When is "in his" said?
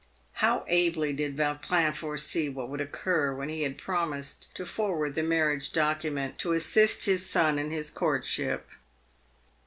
7.59-7.91